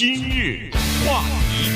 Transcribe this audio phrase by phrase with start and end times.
[0.00, 0.70] 今日
[1.06, 1.70] 话题，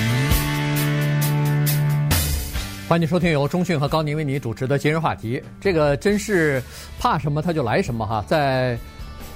[2.88, 5.42] 欢迎收听由中讯和高宁为你主持的今日话题。
[5.60, 6.62] 这个真是
[6.98, 8.78] 怕什么他就来什么哈，在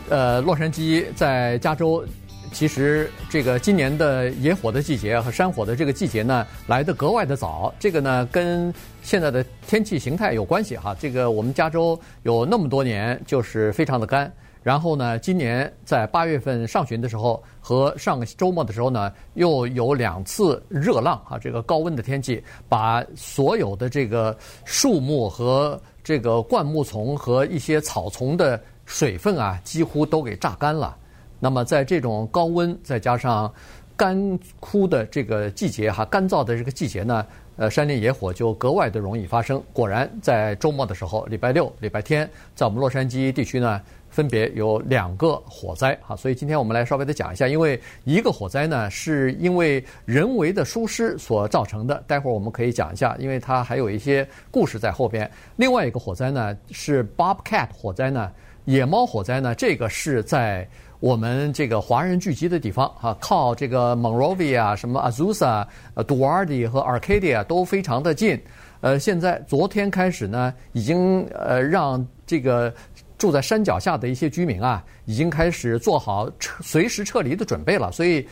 [0.08, 2.02] 呃洛杉矶，在加州，
[2.50, 7.70] 其实这个今年的野火的季节和山火的这个季节呢，来得格外的早。
[7.78, 10.96] 这个呢跟现在的天气形态有关系哈。
[10.98, 14.32] 这个我们加州有那么多年就是非常的干。
[14.68, 24.36] 然后呢，今年在八月份上旬的时候和上个周末的时候呢，又有两次热浪啊，这个高温的天气把所有的这个
[24.66, 30.94] 树木和这个灌木丛和一些草丛的水分啊，几乎都给榨干了。
[31.40, 33.50] 那么在这种高温再加上
[33.96, 37.24] 干枯的这个季节哈，干燥的这个季节呢，
[37.56, 39.62] 呃，山林野火就格外的容易发生。
[39.72, 43.80] 果然，在周末的时候，礼拜六、礼拜天，在我们洛杉矶地区呢。
[44.18, 55.30] 分别有两个火灾哈，所以今天我们来稍微的讲一下，因为一个火灾呢是因为人为的疏失所造成的，待会儿我们可以讲一下，因为它还有一些故事在后边。
[55.54, 58.32] 另外一个火灾呢是 Bobcat 火灾呢，
[58.64, 68.36] 野猫火灾呢，这个是在我们这个华人聚集的地方哈，靠这个 Monrovia 什么 Azusa、Duarte 和 Arcadia 都非常的近。
[68.80, 72.74] 呃，现在昨天开始呢，已经呃让这个。
[73.18, 77.90] 住在山脚下的一些居民啊，已经开始做好撤随时撤离的准备了。
[77.90, 78.26] 所以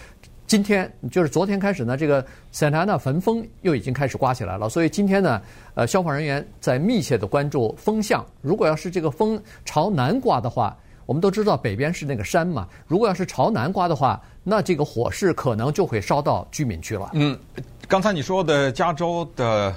[0.47, 4.69] 今天就是昨天开始呢，这个 Santa Ana 焚风又已经开始刮起来了。
[4.69, 5.43] 所以今天呢，
[5.75, 8.25] 呃，消防人员在密切的关注风向。
[8.41, 12.69] 如果要是这个风朝南刮的话，我们都知道北边是那个山嘛。
[12.87, 17.11] 如果要是朝南刮的话，那这个火势可能就会烧到居民区了。
[17.15, 17.37] 嗯，
[17.89, 19.75] 刚才你说的加州的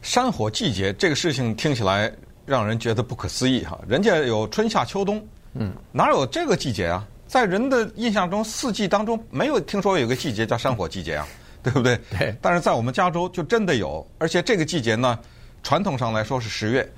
[0.00, 2.10] 山火季节，这个事情听起来。
[2.46, 5.22] 让人觉得不可思议哈，人家有春夏秋冬，
[5.54, 7.06] 嗯，哪有这个季节啊？
[7.26, 11.26] 在人的印象中，四季当中没有听说有个季节叫山火季节啊，
[11.60, 11.98] 对不对？
[12.16, 12.32] 对。
[12.40, 15.18] 但是在我们加州就真的有，而且这个季节呢，
[15.64, 16.88] 传统上来说是十月。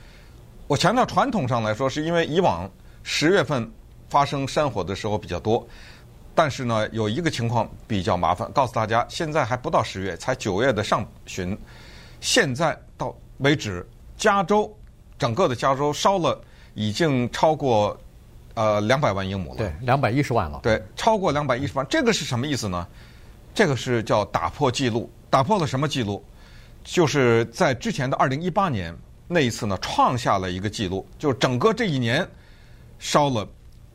[0.66, 2.70] 我强调传统上来说，是因为以往
[3.02, 3.66] 十月份
[4.10, 5.66] 发生山火的时候比较多，
[6.34, 11.56] 但是呢，有一个情况比较麻烦，告诉大家，现在还不到十月，才九月的上旬，
[12.20, 14.70] 现在到为止，加州。
[15.18, 16.40] 整个的加州烧了，
[16.74, 17.98] 已经超过
[18.54, 19.56] 呃两百万英亩了。
[19.56, 20.60] 对，两百一十万了。
[20.62, 22.86] 对，超过两百一十万，这个是什么意思呢？
[23.54, 26.24] 这个是叫打破记录，打破了什么记录？
[26.84, 28.96] 就是在之前的二零一八年
[29.26, 32.26] 那一次呢，创下了一个记录，就是整个这一年
[32.98, 33.46] 烧了，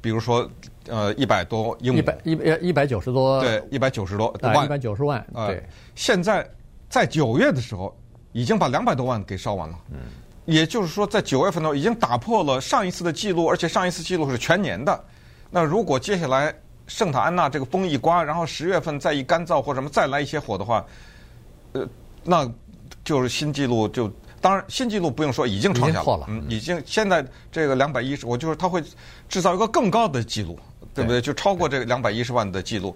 [0.01, 0.47] 比如说
[0.87, 5.25] 呃一百多英亩，一百一一百九十多，对，一百九十多万，一百九十万。
[5.33, 5.63] 对，呃，
[5.95, 6.47] 现在
[6.89, 7.97] 在九月的时候，
[8.33, 9.79] 已经把两百多万给烧完了。
[9.89, 9.99] 嗯。
[10.45, 15.03] 也就是说，在九月份的时候已经打破了上一次的记录，而且上一次记录是全年的。
[15.49, 16.53] 那如果接下来
[16.87, 20.85] 圣塔安娜这个风一刮，然后十月份再一干燥或什么再来一些火的话，
[21.71, 21.87] 呃，
[22.23, 22.49] 那
[23.05, 24.11] 就是新记录就
[24.41, 28.83] 当然新记录不用说已经创下了，嗯，已经现在这个两百一十，我就是它会
[29.29, 30.59] 制造一个更高的记录，
[30.93, 31.21] 对不对？
[31.21, 32.93] 就超过这个两百一十万的记录，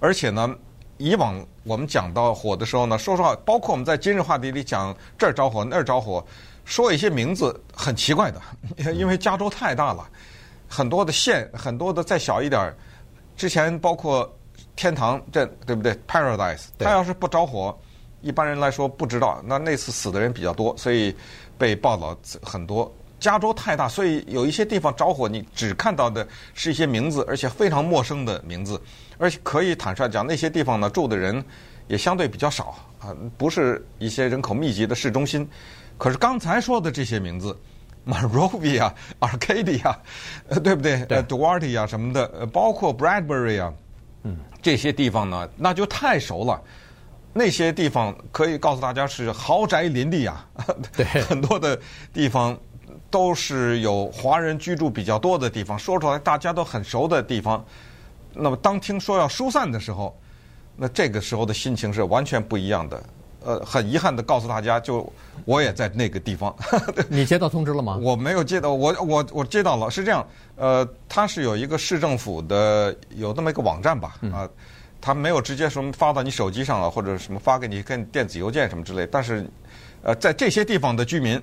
[0.00, 0.48] 而且呢，
[0.96, 6.24] 以往我们讲到火的时候呢，说实话，包括我们在今日话题里讲这儿着火那儿着火。
[6.66, 8.42] 说一些名字很奇怪的，
[8.92, 10.06] 因为加州太大了，
[10.68, 12.76] 很多的县，很多的再小一点儿。
[13.36, 14.30] 之前包括
[14.74, 17.78] 天堂镇，对不对？Paradise，它要是不着火，
[18.20, 19.40] 一般人来说不知道。
[19.46, 21.14] 那那次死的人比较多，所以
[21.56, 22.92] 被报道很多。
[23.20, 28.80] 加州太大，所以有一些地方着火，你只看到的是一些名字，而且非常陌生的名字。
[29.18, 31.42] 而且可以坦率讲，那些地方呢，住的人
[31.88, 35.48] 也相对比较少啊，不是一些人口密集的市中心。
[35.98, 37.56] 可是刚才说的这些名字，
[38.06, 39.96] Marovi 啊、Arcadia，
[40.48, 41.04] 呃，对不对？
[41.06, 41.22] 对。
[41.24, 43.72] Duarte 啊什么的，包括 Bradbury 啊，
[44.24, 46.62] 嗯，这些地方呢，那就太熟了。
[47.32, 50.46] 那些地方可以告诉大家是豪宅林立啊，
[50.96, 51.78] 对， 很多的
[52.12, 52.56] 地方
[53.10, 57.62] 都是有华人居住比较多的地方，说出来大家都很熟的地方。
[58.32, 60.18] 那么当听说要疏散的时候，
[60.76, 63.02] 那这个时候的心情是完全不一样的。
[63.46, 65.10] 呃，很遗憾的告诉大家，就
[65.44, 66.52] 我也在那个地方。
[67.08, 67.96] 你接到通知了吗？
[68.02, 69.88] 我没有接到，我我我接到了。
[69.88, 70.26] 是这样，
[70.56, 74.48] 呃，它是有一个市政府的有那么一个网站吧，啊，
[75.00, 79.06] 它没有直接什么发到你手机上啊，或者什么发给你跟电子邮件什么之类。
[79.06, 79.48] 但是，
[80.02, 81.40] 呃，在这些地方的居民。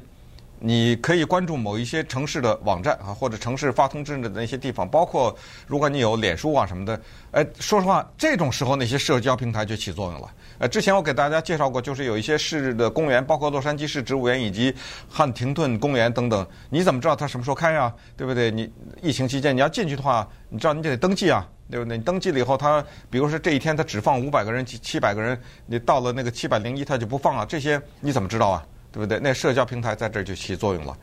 [0.66, 5.36] 你可以关注某一些城市的网站啊，或者城市发通知的那些地方，包括
[5.68, 6.98] 如果你有脸书啊什么的，
[7.32, 10.34] 哎，说实话，这种时候那些社交平台就起作用了。
[10.60, 14.74] 呃，之前我给大家介绍过，就是有一些市的公园，包括洛杉矶市植物园以及
[15.10, 17.94] 汉廷顿公园等等，你怎么知道它什么时候开呀？
[18.16, 18.50] 对不对？
[18.50, 18.72] 你
[19.02, 21.98] 疫情期间你要进去的话，你知道你得登记啊，对不对？
[21.98, 28.66] 你登记了以后，他比如说这一天他只放五百个人、七七百个人，你到了那个七百零一他就不放啊，这些你怎么知道啊？
[28.94, 29.20] 对不对？
[29.20, 30.98] 那社交平台在这儿就起作用了。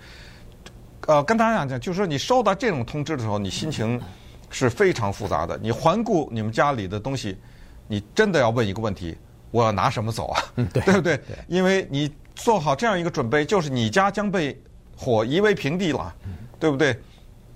[1.08, 4.00] 呃，跟大家讲讲，就是说你收到这种通知的时候，你心情
[4.48, 5.58] 是非常复杂的。
[5.58, 7.36] 你环顾你们家里的东西，
[7.88, 9.18] 你真的要问一个问题：
[9.50, 10.42] 我要拿什么走啊？
[10.54, 11.20] 嗯，对，对不对？
[11.48, 14.56] 因为你做好这样一个准备，就是你家将被
[14.96, 16.14] 火夷为平地了，
[16.60, 16.96] 对不对？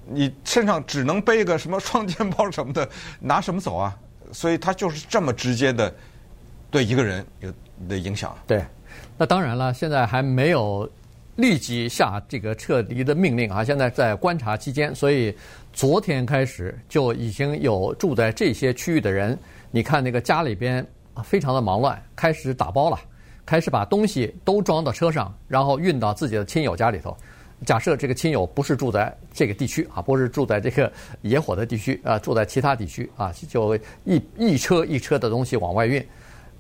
[0.06, 2.86] 你身上只能背个什么双肩包什么的，
[3.20, 3.96] 拿什么走啊？
[4.32, 5.94] 所以它就是这么直接的
[6.70, 7.52] 对一个人有
[7.88, 8.36] 的影响。
[8.46, 8.64] 对，
[9.16, 10.88] 那当然了，现在还没有
[11.36, 15.34] 立即下这个撤离的命令啊，现在在观察期间，所以
[15.72, 19.38] 昨天开始就已经有住在这些区域的人，
[19.70, 20.84] 你看那个家里边
[21.22, 22.98] 非常的忙乱，开始打包了，
[23.46, 27.16] 开始把东西都装到车上，然后运到自己的亲友家里头。
[27.64, 36.04] 假设这个亲友不是住在这个地区啊，不是住在这个野火的地区啊，住在其他地区啊，就一一车一车的东西往外运，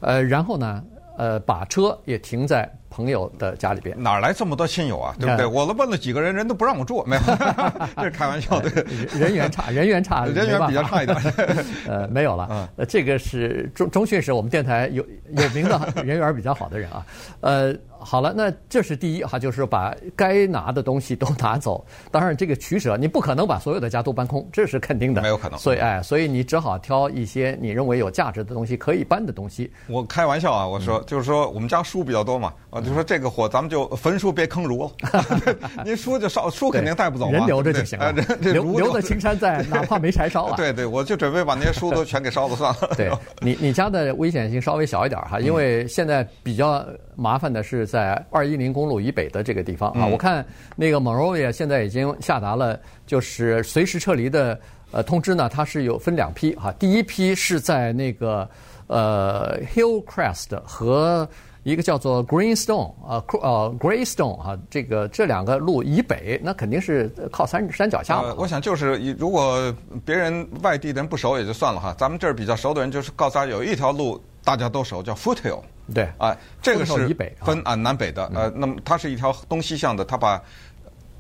[0.00, 0.82] 呃，然后呢，
[1.16, 4.00] 呃，把车也停在朋友的家里边。
[4.02, 5.14] 哪来这么多亲友啊？
[5.18, 5.46] 对不对？
[5.46, 7.22] 我都问了几个人，人都不让我住，没有，
[7.96, 8.70] 这是开玩笑的。
[9.12, 11.16] 人缘差， 人缘差，人缘比较差一点。
[11.86, 12.68] 呃，没有了。
[12.76, 15.04] 呃，这个是中中讯是我们电台有
[15.36, 17.06] 有名的人缘比较好的人啊。
[17.40, 17.74] 呃。
[18.04, 21.84] 好了，那这是第一哈，就是把该拿的东西都拿走。
[22.12, 25.58] 当然，这个取舍你不可能把所有的家都搬空，这是肯定的，没有可能。
[25.58, 29.70] 所以，哎，所以你只好挑一些你认为有价值的东西可以搬的东西。
[29.88, 34.90] 我开玩笑啊，我说、嗯、就是说我们家书比较多嘛，啊，就说这个火咱们就焚书别坑儒，
[35.84, 40.56] 您书就烧，书肯定带不走嘛，人留着就行了，留留的青山在， 哪怕没柴烧啊。
[40.56, 42.90] 对对，我就准备把那些书都全给烧了算了。
[42.96, 43.10] 对
[43.40, 46.84] 你，你家的危险性稍微小一点哈，因为现在比较
[47.16, 48.74] 麻烦的是在二一零。
[48.74, 50.44] 公路以北的这个地方啊，我看
[50.74, 54.58] 那个 Monrovia 现在已经下达了，就是随时撤离的
[54.90, 55.48] 呃通知呢。
[55.48, 58.50] 它是有分两批哈，第一批是在那个
[58.88, 61.28] 呃 Hillcrest 和
[61.62, 68.20] 一个叫做 Greenstone 啊呃 Greystone 啊，这个这两个路以北，那肯定是靠山山脚下。
[68.36, 69.72] 我想就是如果
[70.04, 75.62] 别人外地的人不熟也就算了哈，咱们这儿比较熟的人就是告诉他有一条路大家都熟，叫 Foothill。
[75.92, 80.42] 对，啊，这个是分啊南北的，呃，那么它是一条东西向的，它把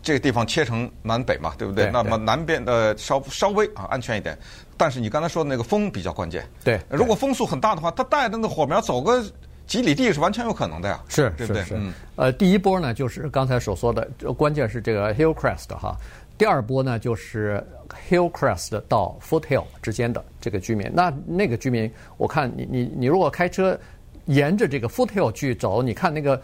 [0.02, 1.90] 这个地方切成南北嘛，对不对？
[1.90, 4.38] 那么南边的稍稍微啊安全一点，
[4.76, 6.48] 但是你刚才说的那个风比较关键。
[6.62, 9.22] 对，如果风速很大的话，它带着那个火苗走个
[9.66, 11.02] 几里地是完全有可能的呀。
[11.08, 11.62] 是，对不对？
[11.64, 11.78] 是。
[12.16, 15.94] 呃，第一波呢，就是刚才所说的，关键是这个 Hillcrest 哈。
[16.38, 17.62] 第二波呢，就是
[18.08, 20.90] Hillcrest 到 Foothill 之间的这个居民。
[20.92, 23.78] 那那个居民，我看你你你如果开车。
[24.26, 26.40] 沿着这个 Foothill 去走，你看那个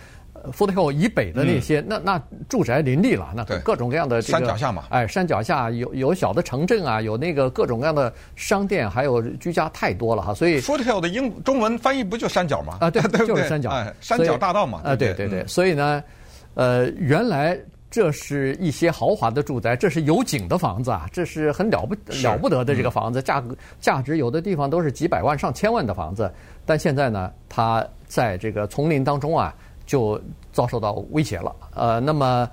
[0.52, 12.76] Foothill 以北的那些，嗯、那那住宅林立了，那各种各样的、这个、山脚下嘛，哎，山脚下有有小的城镇啊，有那个各种各样的商店，还有居家太多了哈，所以 Foothill 的英中文翻译不就山脚吗？
[12.80, 14.82] 啊，对， 对对就是山脚，哎，山脚大道嘛。
[14.84, 16.04] 啊，对对对，所以呢，
[16.52, 17.58] 呃，原来
[17.90, 26.32] 这是一些豪华的住宅，这是有景的房子啊，这是很了不了不得的这个房子，价格价值有的地方都是几百万上千万的房子。
[26.64, 29.52] 但现在呢，它在这个丛林当中啊，
[29.86, 30.20] 就
[30.52, 31.52] 遭受到威胁了。
[31.74, 32.48] 呃，那么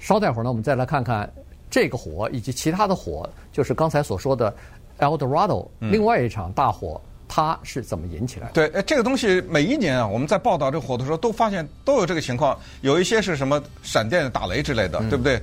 [0.00, 1.30] 稍待会儿呢，我们再来看看
[1.70, 4.52] 这个火以及其他的火，就是刚才所说的
[4.98, 7.00] El Dorado 另外一场大火，
[7.32, 8.68] 它是怎么引起来的？
[8.68, 15.40] 对，这个东西每一年啊，我们在报道这个火的时候，都发现都有这个情况，有一些是什么闪电打雷之类的，对不对？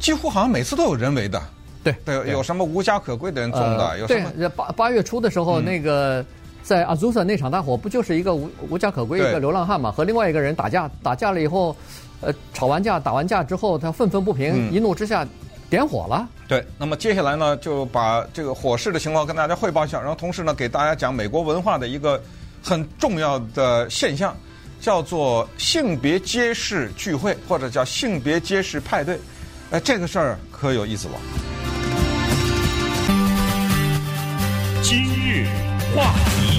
[0.00, 1.38] 几乎好像每次都有人为的。
[1.84, 3.98] 对对，有什么无家可归的人种的？
[3.98, 4.48] 有什么？
[4.48, 6.24] 八八月初的时候那个。
[6.62, 9.92] 在阿祖萨那场大火，不就是一个无无家可归一个流浪汉嘛？
[9.92, 11.76] 和另外一个人打架，打架了以后，
[12.20, 15.24] 呃，吵完架，打完架之后，他愤愤不平，嗯、一怒之下
[15.68, 16.28] 点火了。
[16.48, 22.22] 对，那么接下来呢，就把这个火势的情况跟大家汇报一下，然后同时呢，给大家讲美国文化的一个
[22.62, 24.36] 很重要的现象，
[24.80, 29.18] 叫做性别街市聚会，或者叫性别街市派对。
[29.70, 31.14] 哎，这个事儿可有意思了。
[34.82, 35.46] 今日
[35.96, 36.55] 话题，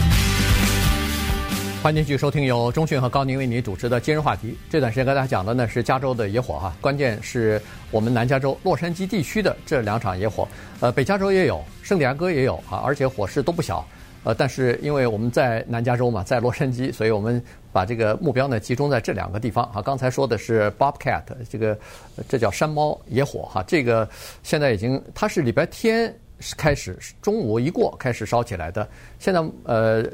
[1.88, 4.58] 欢迎继续收听由中讯和高宁为你主持的今日话题。
[4.70, 10.46] 这段时间跟大家讲的呢是加州的野火哈，关键是我们南加州洛杉矶地区的这两场野火。
[10.82, 13.88] 呃，北加州也有，圣地亚哥也有啊，而且火势都不小。
[14.26, 17.42] 呃，但是因为我们在南加州嘛，在洛杉矶，所以我们
[17.72, 19.82] 把这个目标呢集中在这两个地方啊。
[19.82, 21.80] 刚才说的是 Bobcat 这个，
[22.28, 24.06] 这叫山猫野火哈，这个
[24.44, 26.14] 现在已经它是礼拜天。
[26.56, 30.06] 开始中午一过开始烧起来的，现在呃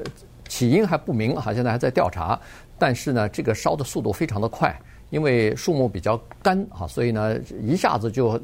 [0.53, 2.39] 起因还不明哈，现在还在调查。
[2.77, 4.71] 但是呢，这个烧的速度非常的快，
[5.09, 8.39] 因为树木比较干哈，所以呢一下子就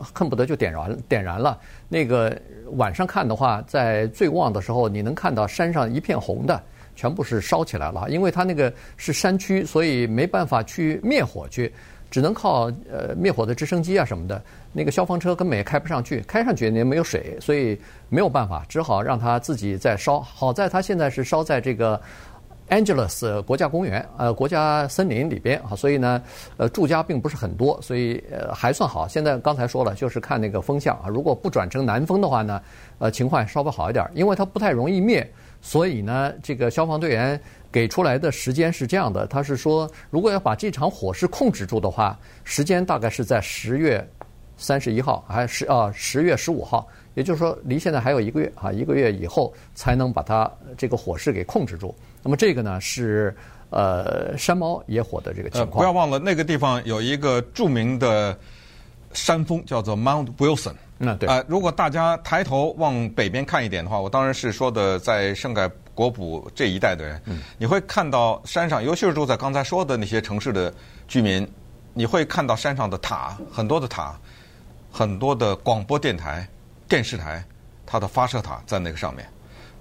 [0.00, 1.60] 恨不得就点燃点燃了。
[1.86, 2.34] 那个
[2.78, 6.62] 晚上看的话，在最旺的时候，你能看到山上一片红的，
[6.96, 8.08] 全部是烧起来了。
[8.08, 11.70] 因为它那个是山区，所以没办法去灭火去，
[12.10, 14.42] 只能靠呃灭火的直升机啊什么的。
[14.72, 20.20] 那个消防车根本也开不上去，开上去也没有水，所以没有办法，只好让它自己在烧。
[20.20, 22.00] 好在它现在是烧在这个。
[22.70, 26.22] Angeles 国家公园，呃，国家森林里边啊，所以呢，
[26.56, 29.08] 呃，住家并不是很多，所以呃还算好。
[29.08, 32.62] 现在刚才说了，就是看那个风向啊，如果不转成南风的话呢，
[33.00, 35.28] 呃，情况稍微好一点，因为它不太容易灭，
[35.60, 37.40] 所以呢，这个消防队员
[37.72, 44.08] 给出来的时间是这样的，他是说，如果要把这场火势控制住的话，时间大概是在十月
[44.60, 51.94] 三十一号，还是啊十月十五号，也就是说，离现在还有一个月啊，一个月以后才能把它这个火势给控制住。
[52.22, 53.34] 那么这个呢是
[53.70, 55.70] 呃山猫野火的这个情况。
[55.70, 58.38] 呃，不要忘了那个地方有一个著名的
[59.14, 60.74] 山峰，叫做 Mount Wilson。
[60.98, 61.26] 那，对。
[61.26, 70.70] 呃，如果大家抬头往北边看一点的话，我当然是说的在圣盖国普这一带的人，嗯，你会看到山上，尤其是住在刚才说的那些城市的
[71.08, 71.48] 居民，
[71.94, 74.14] 你会看到山上的塔，很多的塔，
[74.90, 76.48] 很多的广播电台、
[76.88, 77.44] 电视台，
[77.86, 79.26] 它的发射塔在那个上面。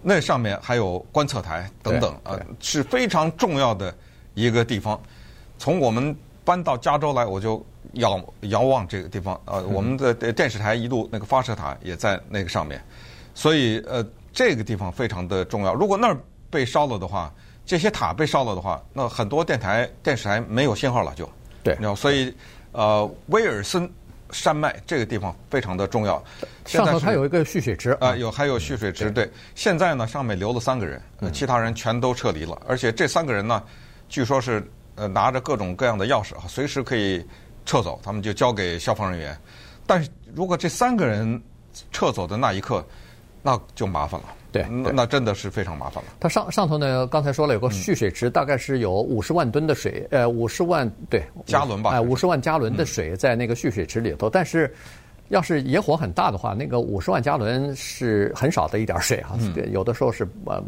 [0.01, 3.93] 那上面还有观测台等等啊，是非常重要的
[4.33, 4.97] 一个地方。
[5.57, 7.61] 从我们搬到加州来，我就
[7.95, 12.81] 遥遥望这个地方啊，我们的电视台一路那个发射塔也在那个上面，
[13.35, 14.01] 所以呃，
[14.31, 15.73] 这个地方非常的重要。
[15.73, 16.17] 如果那儿
[16.49, 17.29] 被烧了的话，
[17.65, 21.29] 这些塔被烧了的话，那很多电台、电视台没有信号了就。
[21.61, 22.33] 对，所以
[22.71, 23.91] 呃，威尔森。
[24.31, 26.23] 山脉这个地方非常的重要，
[26.65, 29.09] 上头它有一个蓄水池啊，有还有蓄水池。
[29.09, 31.01] 对，现在呢，上面留了三个人，
[31.33, 33.63] 其他人全都撤离了，而且这三个人呢，
[34.07, 34.63] 据说是
[34.95, 37.25] 呃拿着各种各样的钥匙啊，随时可以
[37.65, 39.37] 撤走，他们就交给消防人员。
[39.87, 41.41] 但是如果这三个人
[41.91, 42.85] 撤走的那一刻，
[43.41, 44.27] 那就麻烦了。
[44.51, 46.09] 对，那那真的是非常麻烦了。
[46.19, 54.27] 它上上头呢，刚才说了有个蓄水池，大概是有五十万吨的水，呃，五十万对加仑吧，哎，五十万加仑的水在那个蓄水池里头。
[54.27, 54.73] 但是，
[55.27, 59.37] 要是野火很大的话，那个五十万加仑是很少的一点水哈。
[59.71, 60.63] 有的时候是呃，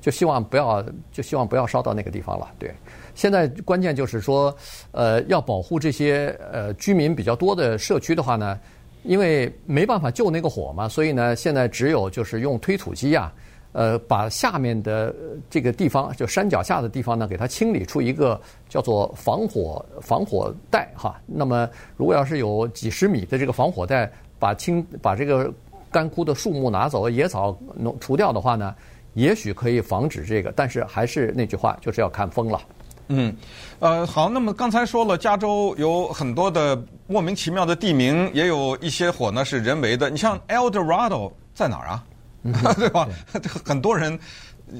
[0.00, 2.48] 就希望不要，就希望不要烧到那个地方了。
[2.58, 2.72] 对，
[3.16, 4.56] 现在关键就是说，
[4.92, 8.60] 呃，要保护这些呃居民比较多的社区的话呢。
[9.04, 13.30] 因为没办法救那个火嘛，所以呢，现在只有就是用推土机呀，
[13.72, 15.14] 呃，把下面的
[15.50, 21.20] 这个地方，就山脚下的地方呢，给它清理出一个叫做防火防火带哈。
[21.26, 25.52] 那么，如果要是有几十米的这个防火带，把清把这个
[25.90, 28.74] 干枯的树木拿走，野草弄除掉的话呢，
[29.12, 30.50] 也许可以防止这个。
[30.56, 32.60] 但是还是那句话，就是要看风了。
[33.08, 33.36] 嗯，
[33.80, 40.08] 呃，好，那么刚才说了，加州有很多的莫名其妙的地名，也有一些火呢是人为的。
[40.08, 42.04] 你像 El Dorado 在哪儿啊？
[42.44, 43.08] 嗯、 对吧？
[43.32, 44.18] 对很多人，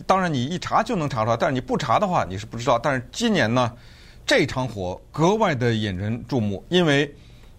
[0.07, 2.79] 当然你一查就能查出来，但是你不查的话，你是不知道。
[2.79, 3.73] 但是今年呢，
[4.25, 7.15] 这场火格外的引人注目，因为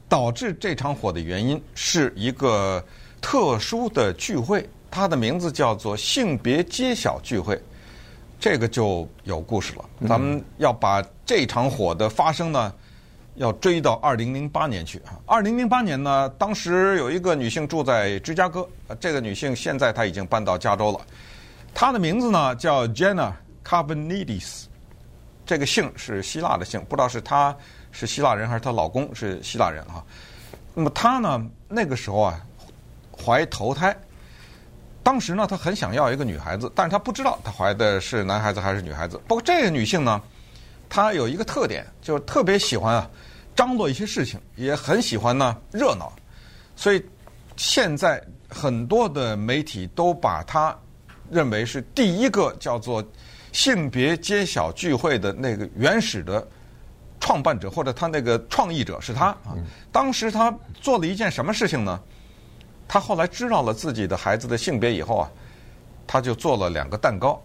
[0.09, 2.83] 导致这场火的原因是一个
[3.21, 7.59] 特殊的聚会，它的名字叫做性别揭晓聚会。
[8.39, 9.85] 这个就有故事了。
[10.07, 12.73] 咱们要把这场火的发生呢，
[13.35, 15.17] 要追到二零零八年去啊。
[15.25, 18.67] 二零零八年呢，当时有一个女性住在芝加哥，
[18.99, 20.99] 这个女性现在她已经搬到加州了。
[21.73, 23.31] 她的名字呢叫 Jenna
[23.65, 24.65] Carbonidis，
[25.45, 27.55] 这个姓是希腊的姓，不知道是她
[27.91, 30.03] 是希腊人还是她老公是希腊人哈。
[30.73, 32.39] 那么她呢，那个时候啊，
[33.17, 33.95] 怀头胎。
[35.05, 39.21] 当时呢，他很想要一个女孩子，但是他不知道他怀的是男孩子还是女孩子。
[39.27, 40.19] 不过这个女性呢，
[40.89, 43.07] 她有一个特点，就是特别喜欢啊
[43.55, 46.11] 张罗一些事情，也很喜欢呢热闹。
[46.75, 47.05] 所以
[47.55, 48.19] 现在
[48.49, 50.75] 很多的媒体都把她
[51.29, 53.03] 认为是第一个叫做
[53.51, 56.45] 性别揭晓聚会的那个原始的
[57.19, 59.53] 创办者，或者他那个创意者是她啊。
[59.91, 62.01] 当时她做了一件什么事情呢？
[62.87, 65.31] 他后来知道了自己的孩子的性别以后啊，
[66.05, 67.41] 他就做了两个蛋糕，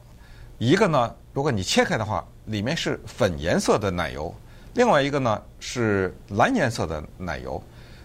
[0.59, 4.33] 一个呢，如果你切开的话，里面是粉颜色的奶油；
[4.75, 7.63] 另外一个呢是蓝颜色的奶油。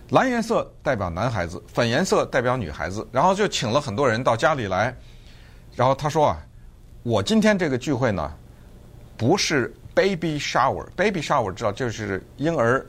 [0.09, 3.07] 蓝颜色代表男孩子，粉颜色代表女孩子。
[3.11, 4.95] 然后就请了很多人到家里来，
[5.75, 6.37] 然后他说啊，
[7.01, 8.31] 我今天这个聚会呢，
[9.17, 12.85] 不是 baby shower，baby shower 知道就是婴儿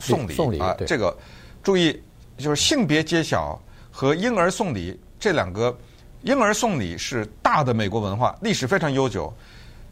[0.00, 1.16] 送礼，送礼啊，这个
[1.62, 2.02] 注意
[2.36, 3.58] 就是性别揭晓。
[3.96, 5.74] 和婴儿送礼这两个，
[6.20, 9.32] 婴儿送礼是大的美国文化，历史非常悠久。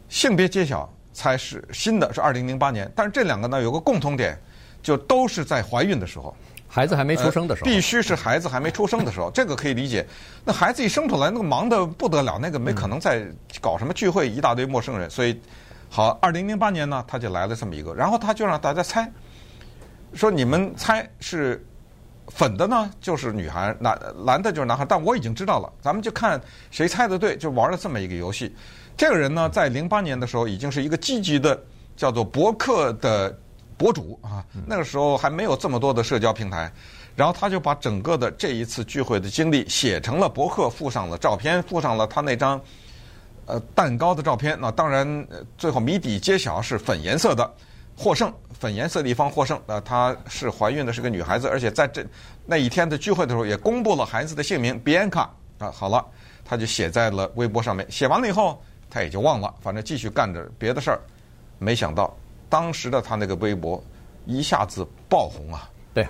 [0.09, 2.89] 性别揭晓才是新的，是二零零八年。
[2.95, 4.39] 但是这两个呢有个共同点，
[4.83, 6.35] 就都是在怀孕的时候。
[6.67, 10.05] 孩子还没出生的时候，必须是孩子还没出生的时候，这个可以理解。
[10.43, 13.25] 那孩子一生出来，那个忙得不得了，那个没可能再
[13.59, 15.09] 搞什么聚会，一大堆陌生人。
[15.09, 15.41] 所以，
[15.89, 19.11] 好，二零零八年呢，他就来了这么一个，然后他就让大家猜，
[20.13, 21.65] 说你们猜是
[22.27, 24.85] 粉的呢，就是女孩；蓝蓝的就是男孩。
[24.85, 26.39] 但我已经知道了，咱们就看
[26.71, 28.55] 谁猜的对，就玩了这么一个游戏。
[28.97, 31.61] 这个人呢，在零八年的时候，已经是一个积极的
[31.95, 33.37] 叫做博客的。
[33.77, 36.71] 博主啊，那个时候还没有这么多的社交平台，
[37.13, 42.57] 然后他就把整个的这一次聚会的经历写成了博客，附上了照片，附上了他那张
[43.45, 44.57] 呃蛋糕的照片。
[44.61, 45.27] 那当然，
[45.57, 47.53] 最后谜底揭晓是粉颜色的
[47.95, 49.59] 获胜，粉颜色的一方获胜。
[49.67, 52.05] 呃，她是怀孕的，是个女孩子，而且在这
[52.45, 55.71] 那一天的聚会的时候也公布了孩子的姓名 Bianca 啊。
[55.71, 56.05] 好了，
[56.43, 57.89] 她就写在了微博上面。
[57.89, 60.99] 写完了以后，她也就忘了，反正继续干着别的事儿。
[61.59, 62.15] 没想到。
[62.47, 63.83] 当时的她那个微博
[64.25, 65.67] 一下子爆红啊！
[65.95, 66.07] 对，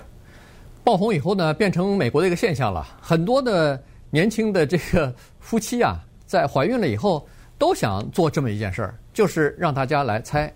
[0.84, 2.86] 爆红以后呢，变成美国的一个现象了。
[3.00, 7.26] 很多的年轻的这个夫妻啊，在怀孕了以后，
[7.58, 10.52] 都想做这么一件事儿，就是让大家来猜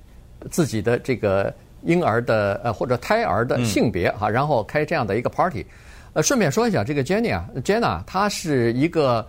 [0.51, 5.67] 自己的这个婴儿的呃或者胎儿的性别哈，嗯、然后开这样的一个 party。
[6.13, 9.27] 呃，顺便说一下，这个 Jenny 啊，Jenna 她是一个。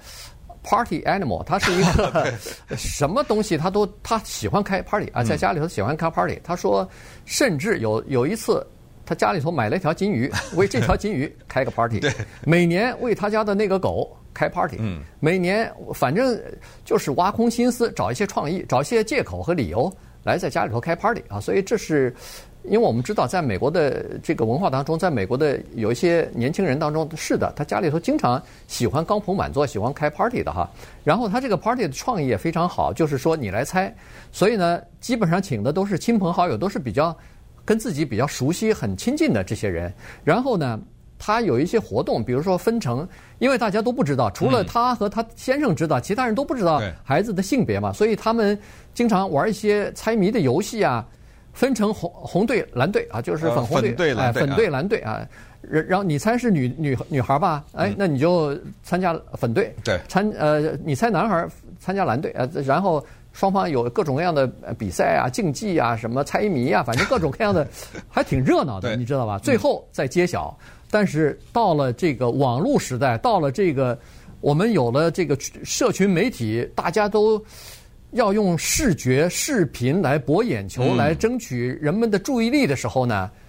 [0.64, 2.32] Party animal，她是一个
[2.78, 6.40] 什么东西，她都她喜欢开 party 啊，在家里头喜欢开 party。
[6.44, 6.88] 她说，
[7.26, 8.64] 甚至有有一次，
[9.04, 12.00] 他家里头买了一条金鱼， 为这条金鱼开个 party。
[12.00, 12.14] 对，
[12.46, 14.78] 每年为他家的那个狗开 party。
[14.80, 16.40] 嗯，每年反正
[16.86, 19.92] 就是挖空心思找一些创意，找一些借口和理由
[20.24, 21.40] 来在家里头开 party 啊。
[21.40, 22.14] 所以这是。
[22.64, 30.70] 因为我们知道，在美国的这个文化当中，在美国的有一些年轻人当中，是的，他家里头经常喜欢高朋满座，喜欢开 party 的哈。
[31.04, 33.92] 然后他这个 party 的创意也非常好，就是说你来猜，
[34.32, 37.18] 所以呢，基本上请的都是亲朋好友，都是比较
[37.66, 39.92] 跟自己比较熟悉、很亲近的这些人。
[40.24, 40.80] 然后呢，
[41.24, 48.58] 他有一些活动，比如说分成，因为大家都不知道，除了他和他先生知道，其他人都不知道孩子的性别嘛，所以他们
[48.96, 51.06] 经常玩一些猜谜的游戏啊。
[51.54, 55.20] 分成红红队、蓝队啊，就是粉红队、哎，粉队、蓝队啊。
[55.60, 57.62] 然然后你猜是女女女孩吧？
[57.74, 59.76] 哎，那你就参加粉队。
[59.84, 60.00] 对。
[60.08, 61.46] 参呃，你猜男孩
[61.78, 64.48] 参加蓝队呃，然后双方有各种各样的
[64.80, 67.68] 比赛啊、竞技啊、什么猜谜啊，反正各种各样的，
[68.10, 69.38] 还挺热闹的，你知道吧？
[69.38, 70.58] 最后再揭晓。
[70.92, 73.98] 但是到了这个网络时代，到了这个
[74.42, 77.44] 我们有了这个社群媒体，大家都。
[78.14, 83.40] 要用视觉、视频来博眼球，来争取人们的注意力的时候呢，嗯、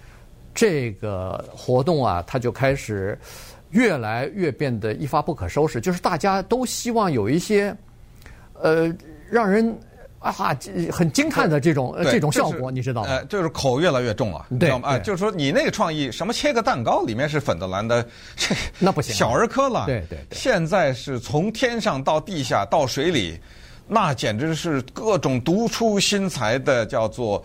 [0.54, 3.18] 这个活动啊，它就开始
[3.70, 5.80] 越来越变得一发不可收拾。
[5.80, 7.76] 就是大家都希望有一些，
[8.52, 8.94] 呃，
[9.28, 9.76] 让人
[10.22, 10.56] 啊
[10.90, 13.10] 很惊叹的这种这种效果，你知道吗？
[13.10, 14.88] 呃，就是口越来越重了，你知道吗？
[14.90, 18.02] 哎，就是说你那个创意，什么切个蛋糕里面是粉的蓝的，
[18.36, 19.86] 这那不行，小儿科了。
[19.86, 23.38] 对对对，现在是从天上到地下到水里。
[23.88, 27.44] 那简直是各种独出心裁的，叫做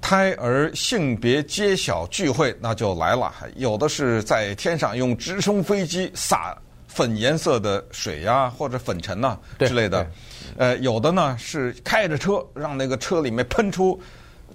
[0.00, 3.32] 胎儿性别揭晓聚会，那就来了。
[3.56, 6.56] 有的是在天上用直升飞机撒
[6.92, 10.06] 粉颜色的水呀、啊，或者粉尘呐、啊、之类的。
[10.58, 13.98] 呃，有的呢是开着车，让那个车里面喷出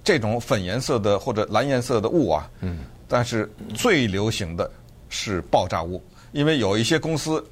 [0.04, 2.48] 这种粉颜色的或者蓝颜色的雾啊。
[2.60, 2.84] 嗯。
[3.08, 4.70] 但是最流行的
[5.08, 7.44] 是爆炸物，因为有一些公司，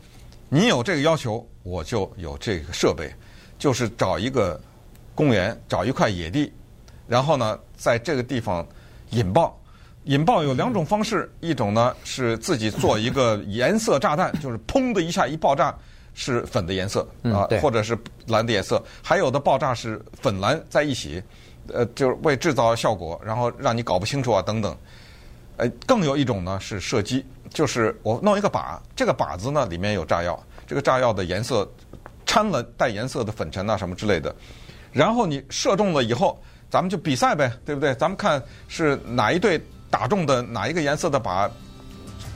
[0.48, 3.10] 你有这个要求，我就有这个设备。
[3.56, 4.60] 就是找一个
[5.14, 6.52] 公园，找一块野地，
[7.06, 8.66] 然后呢，在这个地方
[9.10, 9.58] 引爆。
[10.04, 15.74] 引爆有两种方式，一种呢是自己做一个颜色炸弹，就是砰的一下一爆炸
[16.14, 18.82] 是粉的颜色啊，或者是蓝的颜色。
[19.02, 21.22] 还有的爆炸是粉蓝在一起，
[21.72, 24.76] 呃，就是为制造效果，然后让你搞不清楚啊等等。
[25.56, 31.70] 呃，更有一种呢是射击，就是我弄一个靶，这个靶子呢里面有炸药，这个炸药的颜色。
[32.26, 34.34] 掺了带颜色的粉尘啊什么之类的，
[34.92, 37.94] 然后你射中了以后，咱们就比赛呗，对不对？
[37.96, 39.60] 咱们看是哪一队
[39.94, 41.48] 打中的哪一个颜色的靶，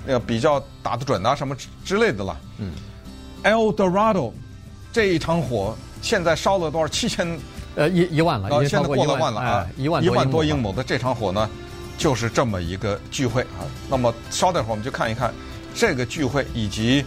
[0.06, 2.40] 那个比较打得准啊什么之类的了。
[2.58, 2.70] 嗯
[3.42, 4.32] ，El Dorado
[4.92, 6.86] 这一场火现在烧了多少？
[6.86, 7.36] 七千
[7.74, 11.50] 呃一一万了，呃，现在过了万了啊，一万一万多英亩的这场火呢，
[11.96, 13.66] 就是这么一个聚会啊。
[13.90, 15.34] 那么稍等会儿我们就看一看
[15.74, 17.04] 这个聚会以及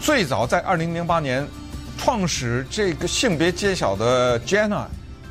[0.00, 1.46] 最早在二零零八年。
[1.98, 4.86] 创始这个性别揭晓的 Jenna，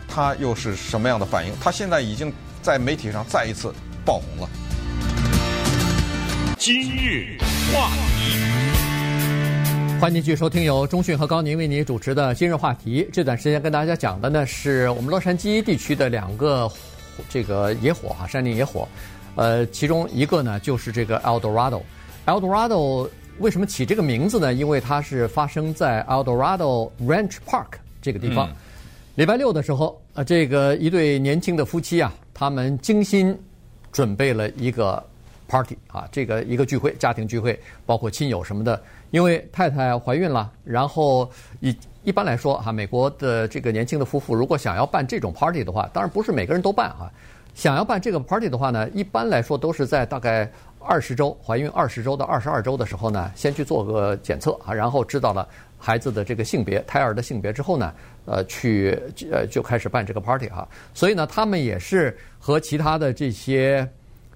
[0.07, 1.51] 她又是什么样的反应？
[1.59, 3.73] 她现在已经在媒体上再一次
[4.05, 4.49] 爆红了。
[6.57, 7.37] 今日
[7.73, 8.37] 话题，
[9.99, 13.07] 欢迎继续收听由中讯和高宁为您主持的今日话题。
[13.11, 16.71] 这段时间跟大家讲的呢，是我们洛杉矶地区的两个
[17.29, 18.87] 这个野火啊，山林野火。
[19.35, 21.81] 呃，其中一个呢就是这个 Eldorado。
[22.25, 23.09] Eldorado
[23.39, 24.53] 为什么起这个名字呢？
[24.53, 27.67] 因为它是发生在 Eldorado Ranch Park
[28.01, 28.53] 这个地方。
[29.15, 33.35] 礼拜六的时候，呃，这个一对年轻的夫妻啊，他们精心
[33.91, 35.03] 准备了一个
[35.47, 38.81] party 啊，这个一个聚会，家庭聚会，包括亲友什么的。
[39.11, 47.11] 因为太太怀孕了，然后一一般来说哈，美国的这个年轻的夫妇如果想要办这种 party 的话，当然不是每个人都办啊。
[47.53, 50.49] 想要办这个 party 的话呢，一般来说都是在大概
[50.79, 55.45] 二十周怀孕二十周到二十二周的时候呢，先去做个检测啊，然后知道了
[55.81, 57.91] 孩子的这个性别、胎儿的性别之后呢，
[58.25, 58.97] 呃，去
[59.31, 60.65] 呃就开始办这个 party 哈。
[60.93, 63.85] 所以呢，他们也是和其他的这些。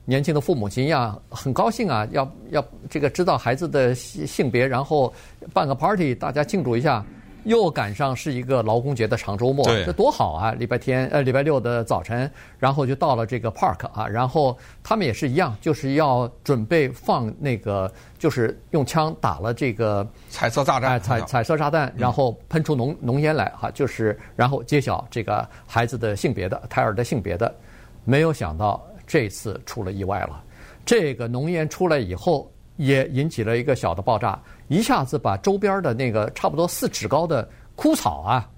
[0.08, 5.12] 年轻的父母亲一样，很高兴啊，要要这个知道孩子的性性别，然后
[5.52, 7.04] 办个 party，大家庆祝一下。
[7.46, 10.52] 又赶上是一个劳工节的长周末，这多好啊！
[10.52, 12.30] 礼拜天呃，礼拜六的早晨，
[12.60, 27.56] 然后就到了这个 park 啊，然后他们也是一样，就是要准备放那个，就是用枪打了这个彩色炸弹，哎，彩彩色炸弹，然后喷出浓浓烟来哈，就是然后揭晓这个孩子的性别的胎儿的性别的，
[28.04, 28.86] 没有想到。
[29.08, 30.44] 这次出了意外了，
[30.84, 38.50] 这个浓烟出来以后，也引起了一个小的爆炸，一下子把周边的那个差不多四尺高的枯草啊，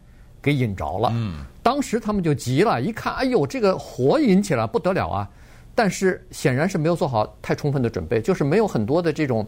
[0.42, 1.12] 给引着了。
[1.14, 5.30] 嗯，当时他们就急了，一看，哎呦，这个火引起来不得了啊！
[5.76, 9.46] 但是显然是没有做好太充分的准备，就是没有很多的这种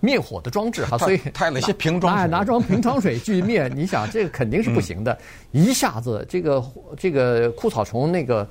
[0.00, 3.68] 灭火的装置哈，所以带了一些瓶装水，哎，拿装瓶装水去灭。
[3.68, 5.16] 你想，这个肯定是不行的，
[5.52, 6.64] 一下子这个
[6.98, 8.48] 这个枯草丛那个。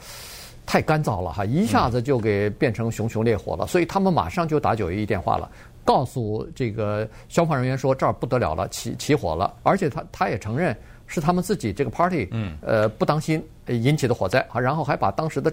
[0.65, 5.49] 太干燥了哈，一下子就给变成熊熊烈火了，所以他们马上就打九一一电话了，
[5.83, 10.75] 告诉这个消防人员说，这儿不得了了，起起火了，而且他他也承认
[11.07, 15.51] 是他们自己这个 party，嗯，呃，不当心引起的火灾啊，然后还把当时的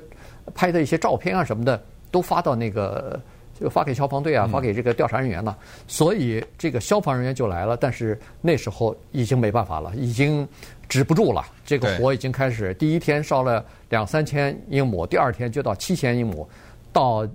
[0.54, 3.20] 拍的一些照片啊什么的都发到那个
[3.58, 10.46] 就发给消防队啊，发给这个调查人员了，所以这个消防人员就来了，但是那时候已经没办法了，已经。
[10.88, 12.72] 止不住了，这个火已经开始。
[12.74, 16.48] 第一天烧了两三千英亩，第二天就到七千英亩，
[16.92, 17.26] 到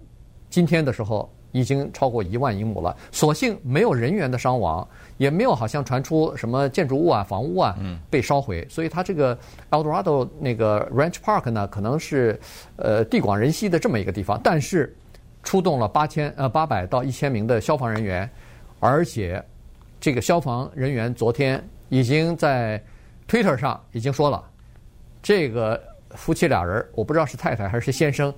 [0.50, 2.96] 今天的时候已经超过一万英亩了。
[3.12, 4.88] 所幸没有人员的伤亡，
[5.18, 7.78] 也没有好像传出什么建筑物啊、房屋啊
[8.10, 8.66] 被烧毁。
[8.70, 9.38] 所以它这个
[9.70, 12.40] Eldorado 那个 Ranch Park 呢，可能是
[12.76, 14.96] 呃地广人稀的这么一个地方，但是
[15.44, 18.30] 出动了八千呃八百到一千名的消防人员，
[18.80, 19.44] 而且
[20.00, 22.82] 这个消防人员昨天已经在。
[23.28, 24.44] Twitter 上已经说了，
[25.24, 28.34] 这个夫妻俩人，我不知道是太太还是先生，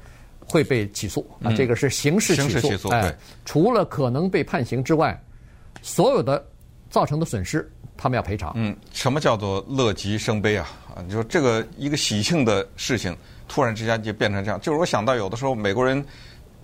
[0.48, 1.52] 会被起诉啊。
[1.54, 5.20] 这个是刑事起诉，刑事起诉，哎，除了可能被判刑之外，
[5.82, 6.44] 所有的
[6.90, 8.52] 造成的损失，他们要赔偿。
[8.56, 10.70] 嗯，什么叫做乐极生悲啊？
[10.96, 13.16] 啊，你说这个一个喜庆的事情，
[13.48, 16.04] 突然之间就变成这样，就是我想到有的时候美国人。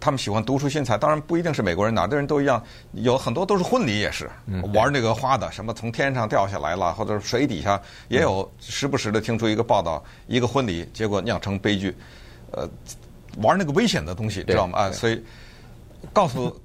[0.02, 2.64] 他们喜欢独出心裁，当然不一定是美国人，哪的人都一样。
[2.94, 4.30] 有很多都是婚礼也是
[4.74, 11.94] 玩那个花的，什么从天上掉下来了，或者水底下也有时不时的听出一个报道，一个婚礼结果酿成悲剧。
[12.52, 12.66] 呃，
[13.42, 14.80] 玩那个危险的东西，知道吗？
[14.80, 15.24] 啊，所以
[16.14, 16.56] 告诉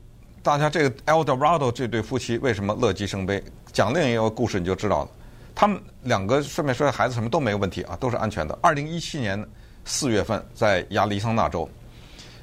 [0.43, 3.43] 大家，这个 Eldorado 这对夫妻为什么乐极生悲？
[3.73, 5.11] 讲另一个故事你就知道了。
[5.55, 8.59] 他们两个顺便说，孩子什么都没有问题啊，都是安全的。
[8.61, 9.43] 二零一七年
[9.85, 11.69] 四月份在亚利桑那州。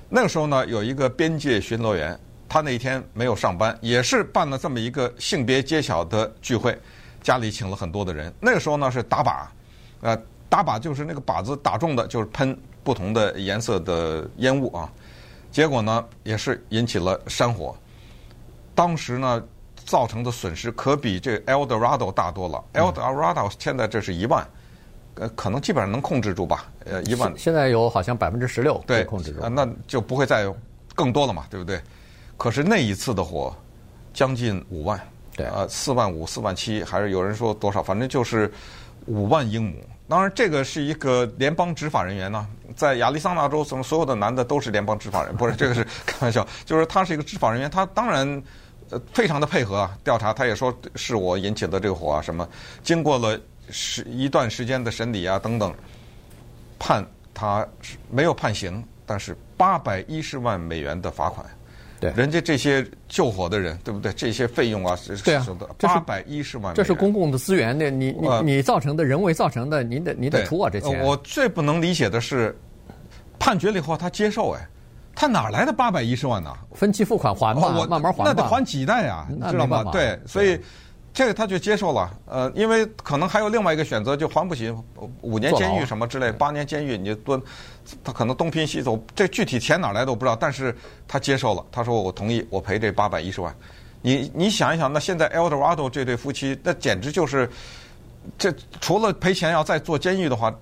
[0.10, 2.18] 那个时候呢，有一个边界巡逻员，
[2.50, 6.78] 他那一天没有上班，也是办了这么一个性别揭晓的聚会，
[7.22, 8.34] 家里请了很多的人。
[8.40, 9.46] 那个时候呢是打靶，
[10.02, 10.18] 呃，
[10.50, 14.92] 打靶就是那个靶子打中的就是喷不同的颜色的烟雾啊，
[15.52, 17.76] 结果呢也是引起了山火，
[18.74, 19.44] 当时呢
[19.86, 22.64] 造成的损失可比这 Eldorado 大多了。
[22.74, 24.48] Eldorado 现在这是一万。
[25.16, 26.72] 呃，可能基本上能控制住吧。
[26.86, 27.34] 呃，一万。
[27.38, 29.42] 现在有好像百分之十六对控制住。
[29.42, 30.56] 啊，那就不会再有
[30.96, 31.82] 更多了嘛，对不对？
[32.38, 33.54] 可是那一次的火，
[34.14, 34.98] 将近五万。
[35.36, 35.46] 对。
[35.48, 37.84] 呃，四万五、四万七，还是有人说多少？
[37.84, 38.50] 反正就是
[39.06, 39.84] 五万英亩。
[40.12, 42.46] 当然，这个是一个联邦执法人员呢，
[42.76, 48.44] 在亚利桑那州，从所有的男的都是联邦执法人，不是这个是 开玩笑，就是他是一个执法人员，他当然
[48.90, 50.34] 呃非常的配合啊，调查。
[50.34, 52.46] 他也说是我引起的这个火啊，什么
[52.84, 53.40] 经过了。
[53.74, 55.74] 是一段时间的审理啊，等等，
[56.78, 57.66] 判他
[58.10, 61.46] 没有判刑，但是八百一十万美元的罚款。
[62.02, 64.12] 对，人家这些救火的人，对不对？
[64.14, 65.46] 这些费用啊，是对啊，
[65.80, 71.00] 八百一十万这是公共的资源，那你你你造成的人为造成的，你得你得出我这钱。
[71.04, 72.58] 我最不能理解的是，
[73.38, 74.68] 判决了以后他接受，哎，
[75.14, 76.52] 他哪来的八百一十万呢？
[76.74, 78.24] 分期付款还吧，我慢慢还吧。
[78.26, 79.28] 那得还几代啊？
[79.52, 79.84] 知道吗？
[79.92, 80.60] 对，所以。
[81.14, 84.74] 这个他就接受了，呃，因为可能还有另外一个选择，就还不起
[85.22, 87.42] 五年监狱什么之类，八年监狱你就蹲，
[88.02, 90.74] 他可能东拼西凑，这具体钱哪来的我不知道，但是
[91.06, 93.54] 他接受了，他说我同意，我赔这八百一十万。
[94.02, 97.50] 你你想一想，那现在 Eldorado 这对夫妻，那简直就是，
[98.38, 100.54] 这除了赔钱要再坐监狱的话，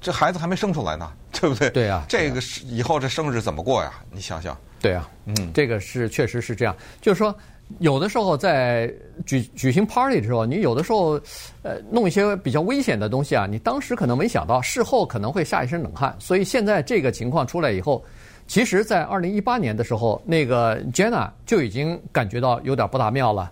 [0.00, 1.68] 这孩子还没生出来呢， 对不对？
[1.70, 3.92] 对呀，这个是以后这生日怎么过呀？
[4.12, 4.56] 你想想。
[4.80, 7.36] 对啊，嗯，这个是确实是这样，就是说。
[7.78, 8.92] 有的时候在
[9.24, 11.20] 举举行 party 的时候，你有的时候，
[11.62, 16.14] 呃，弄一些比较危险的东西啊，你当时可能没想到，事后可能会吓一身冷汗。
[16.18, 18.04] 所以现在这个情况出来以后，
[18.46, 23.50] 其实，在二零一八年的时候，那个 Jenna 就已经感觉到有点不大妙了。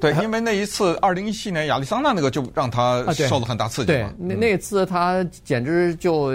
[0.00, 3.86] 对，因为那一次二零一七年亚利桑那那个就让他受了很大刺激。
[3.86, 6.34] 对，那那次他简直就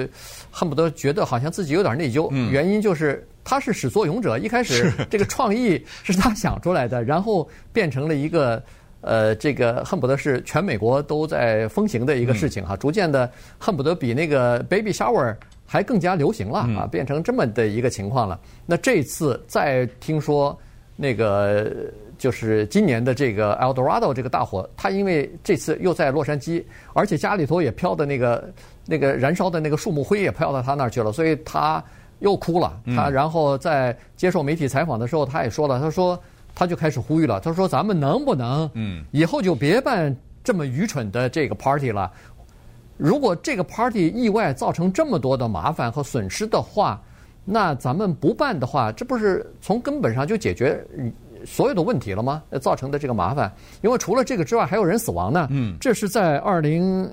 [0.49, 3.27] 恨不得觉得好像自己有点内疚，原因就是。
[3.49, 8.61] 他是始作俑者， 一开始这个创意是他想出来的，然后变成了一个
[8.99, 15.33] 呃，这个恨不得是全美国都在风行的一个事情哈，逐渐的恨不得比那个 baby shower
[15.65, 18.37] 还更加流行了啊，变成这么的一个情况了。
[18.65, 20.57] 那这次再听说
[20.97, 21.71] 那个
[22.17, 28.51] 就是今年的这个 Eldorado 这个大火，他因为这次又在洛杉矶，而且家里头也飘的那个
[28.85, 31.81] 那个燃烧的那个树木灰也飘到他那儿去了，所以他。
[32.19, 36.19] 又哭了，他然后在接受媒体采访的时候，他也说了，他说
[36.55, 38.69] 他就开始呼吁了，他说咱们能不能，
[39.11, 42.11] 以后就别办这么愚蠢的这个 party 了。
[42.97, 46.99] 如果这个 party 意外造成这么多的麻烦和损失的话，
[47.45, 50.83] 那咱们不办的话，这不是从根本上就解决
[51.45, 52.41] 所有的问题了吗？
[52.59, 55.47] 造成的这个麻烦，因为除了这个之外，还有人死亡呢。
[55.79, 57.07] 这是在二零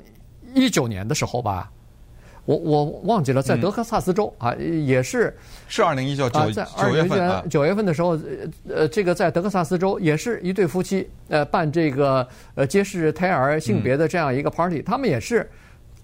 [0.54, 1.70] 一九年的时候吧。
[2.46, 5.34] 我我忘记了，在德克萨斯州啊，也是
[5.66, 8.18] 是二零一九九九月份九月份的时候，
[8.68, 15.50] 呃，这个在德克萨斯州也是一对夫妻，呃，办这个呃揭示胎儿性别的这样一个 party，他们也是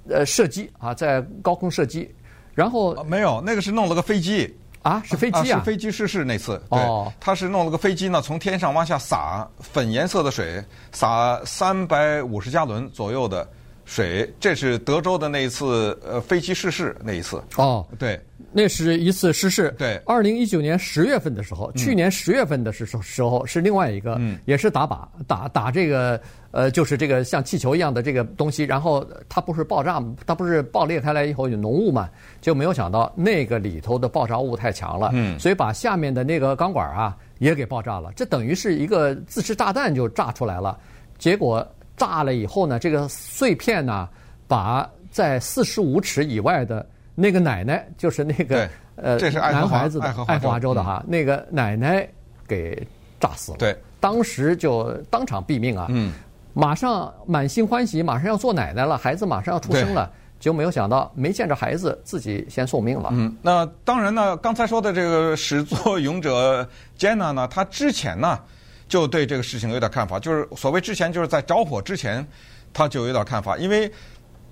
[0.08, 2.10] 呃射击啊，在高空射击，
[2.54, 13.46] 然后没有那个是弄了个飞机啊，是飞机啊，是飞机失事那次，对，他是弄了个飞机呢，从天上往下洒粉颜色的水，洒三百五十加仑左右的。
[13.84, 18.20] 水，这是德州的那一次呃飞机失事那一次哦，对，
[18.52, 19.74] 那是一次失事。
[19.78, 26.20] 对，二零一九年十月份的时候，去年十月份的时时候是另外一个，嗯，也是打靶打打这个
[26.52, 32.08] 呃，就是这个像气球一样的这个东西，然后它不是爆炸，它不是爆裂开来以后有浓雾嘛，
[32.40, 40.78] 就没有想到那个里头的爆炸物太强了，嗯，所以把下面的那个钢管啊也给爆炸了，这等于是一个自制炸弹就炸出来了，
[41.18, 41.66] 结果。
[42.00, 44.08] 炸了以后呢，这个碎片呢，
[44.48, 52.08] 把在四十五尺以外的那个奶奶，就是那个呃男孩子的爱荷华州的哈，那个奶奶
[52.48, 52.74] 给
[53.20, 53.58] 炸死了。
[53.58, 55.88] 对，当时就当场毙命啊。
[55.90, 56.14] 嗯，
[56.54, 63.10] 马上满心欢喜，马上要做奶奶了，孩子马上要出生了，就没有想到没见着孩子，自己先送命了。
[63.12, 66.66] 嗯，那当然呢，刚才说的这个始作俑者
[66.98, 68.40] Jenna 呢，她之前呢。
[68.89, 72.25] 就对这个事情有点看法，就是所谓之前就是在着火之前，
[72.73, 73.91] 他就有点看法，因为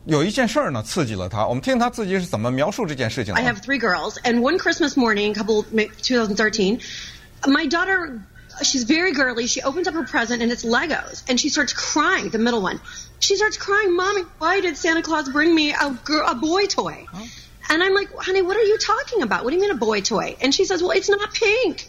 [0.06, 1.46] 有一件事儿呢刺激了他。
[1.46, 3.40] 我们听他自己是怎么描述这件事情的。
[3.40, 6.80] I have three girls, and one Christmas morning, couple 2013,
[7.46, 8.20] my daughter,
[8.64, 9.48] she's very girly.
[9.48, 12.30] She opens up her present and it's Legos, and she starts crying.
[12.32, 12.80] The middle one,
[13.20, 17.06] she starts crying, "Mommy, why did Santa Claus bring me a girl, a boy toy?"
[17.70, 19.44] And I'm like, "Honey, what are you talking about?
[19.44, 21.88] What do you mean a boy toy?" And she says, "Well, it's not pink."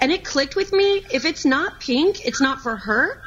[0.00, 1.04] And it clicked with me.
[1.10, 3.18] If it's not pink, it's not for her.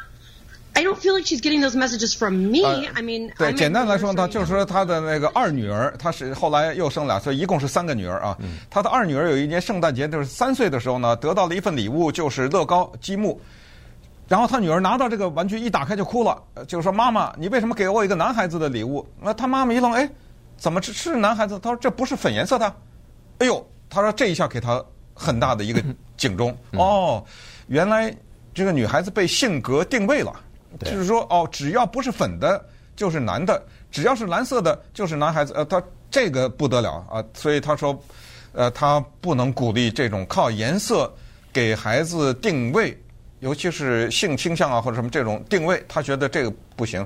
[0.73, 2.63] I don't feel like she's getting those messages from me.
[2.63, 8.37] I mean，对，简单来说呢，就是说他的那个二女儿，她是后来又生俩，所以一共是三个女儿啊。
[8.69, 13.41] 他的二女儿有一年圣诞节，就是三岁的时候呢，得到了一份礼物，就是乐高积木。
[14.29, 19.05] 然后他女儿拿到这个玩具一打开就哭了，就是说妈妈，你为什么给我一个男孩子的礼物？
[19.21, 20.09] 那他妈妈一愣，哎，
[20.55, 21.59] 怎么是是男孩子？
[21.59, 22.73] 他说这不是粉颜色的。
[23.39, 24.81] 哎呦，他说这一下给他。
[25.13, 25.83] 很大的一个
[26.21, 27.25] 警钟哦，
[27.65, 28.15] 原来
[28.53, 30.31] 这个女孩子被性格定位了，
[30.81, 32.63] 就是说哦，只要不是粉的，
[32.95, 35.51] 就是男的；只要是蓝色的，就是男孩子。
[35.55, 35.81] 呃，他
[36.11, 37.99] 这个不得了啊，所以他说，
[38.51, 41.11] 呃，他不能鼓励这种靠颜色
[41.51, 42.95] 给孩子定位，
[43.39, 47.03] 尤其是性倾向啊或者什么这种定位，他觉得这个不行。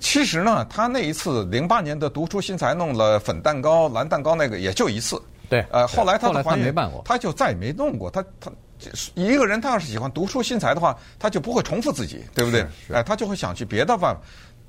[0.00, 5.20] 其实呢，他那一次零八年的独出心裁弄了粉蛋糕、蓝蛋糕那个，也就一次。
[5.50, 8.10] 对，呃，后来他的他没办过，他就再也没弄过。
[8.10, 8.50] 他他
[9.14, 12.64] 一个人，他要是喜欢独出心裁的话，他就不会重复自己，对不对？
[12.92, 14.20] 哎，他就会想去别的办法。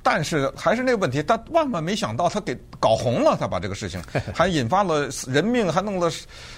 [0.03, 6.11] 但是还是那个问题，他万万没想到，他给搞红了，他把这个事情 还引发了人命，还弄了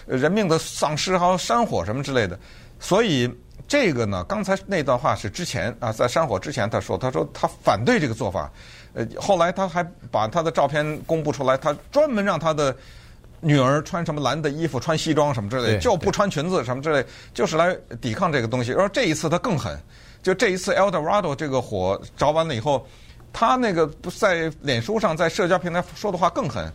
[0.08, 2.40] 人命的丧失，还有山火什么之类的。
[2.80, 3.30] 所以
[3.68, 8.50] 这个呢，刚才那段话是之前啊，在山火之前他说，他说他反对这个做法。
[8.94, 12.74] 呃，后来他还把他的照片公布出来，他专门让他的
[13.44, 18.74] 女儿穿什么蓝的衣服，穿西装什么之类，就不穿裙子什么之类，就是来抵抗这个东西。
[18.74, 19.78] 而这一次他更狠，
[20.22, 22.88] 就这一次 El Dorado 这个火着完了以后，
[23.32, 26.72] 他那个不在脸书上，在社交平台说的话更狠。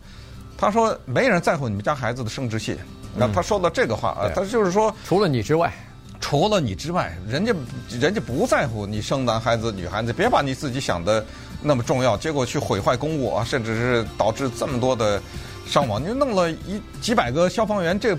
[0.57, 2.77] 他说没人在乎你们家孩子的生殖器，
[3.17, 5.73] 那他说了这个话啊，他就是说除了你之外。
[6.21, 7.55] 除了你之外，人家
[7.89, 11.25] 人家不在乎你生男孩子女孩子，别把你自己想的
[11.63, 15.23] 那么重要，结果去毁坏公物啊，甚至是导致这么多的
[15.69, 16.03] 伤亡。
[16.03, 18.17] 你弄了一几百个消防员，这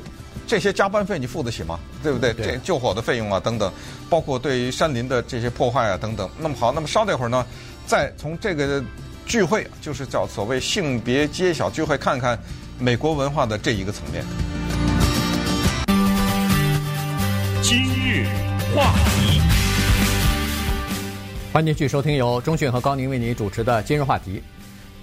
[0.47, 1.79] 这些加班费你付得起吗？
[2.01, 2.33] 对不对？
[2.33, 3.71] 这救火的费用啊等等，
[4.09, 6.29] 包括对于山林的这些破坏啊等等。
[6.37, 7.45] 那么好，那么稍等一会儿呢，
[7.85, 8.83] 再从这个
[9.25, 12.39] 聚会，就是叫所谓性别揭晓聚会，看看
[12.77, 14.23] 美国文化的这一个层面。
[17.61, 18.25] 今日
[18.75, 19.41] 话题，
[21.53, 24.41] 欢迎继续收听由中讯和高宁为您主持的今日话题。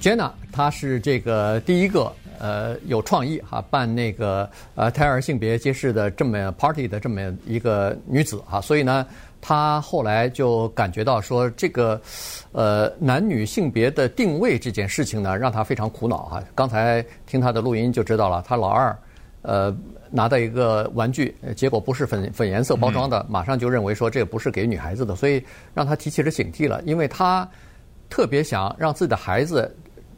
[0.07, 9.05] Jenna，她是这个第一个呃有创意哈办那个呃胎儿性别揭示的这么 party 的这么一个女子哈，所以呢，
[9.41, 12.01] 她后来就感觉到说这个
[12.53, 16.41] 呃男女性别的定位这件事情呢，让她非常苦恼哈。
[16.55, 18.97] 刚才听她的录音就知道了，她老二
[19.43, 19.77] 呃。
[20.09, 26.81] 拿到一个玩具，结果不是粉粉颜色包装的，马上就认为说这不是给女孩子的，所以让她提起了警惕了。
[26.87, 27.47] 因为她
[28.09, 29.77] 特别想让自己的孩子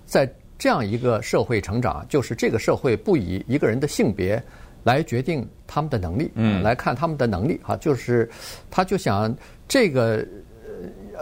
[0.08, 4.42] 在这样一个社会成长，就是这个社会不以一个人的性别
[4.82, 8.28] 来决定他们的能力，嗯，来看他们的能力哈，就是
[8.70, 9.32] 他就想
[9.68, 10.26] 这个。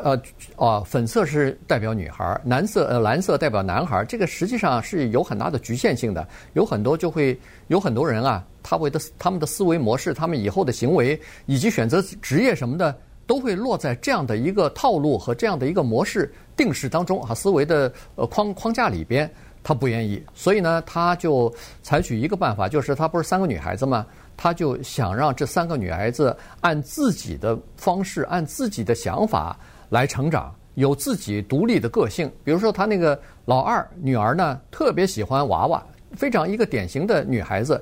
[0.05, 0.21] 呃，
[0.57, 6.29] 哦，粉色是代表女孩，蓝色呃蓝色代表男孩，这个实际上是有很大的局限性的。
[6.53, 12.95] 有很多就会有很多人啊，他为的他们的思维模式，他们以后的行为以及选择职业什么的，
[13.27, 19.31] 都会落在这样的一个套路和这样的一个模式定式当中啊，思维的呃框框架里边，
[19.63, 24.07] 他不愿意，所以呢，他就采取一个办法，就是他不是三个女孩子吗？
[24.37, 29.57] 他就想让这三个女孩子按自己的方式，按自己的想法。
[29.89, 32.29] 来成长，有自己独立的个性。
[32.43, 37.81] 比如说，他那个老二女儿呢，特别喜欢娃娃，非常一个典型的女孩子。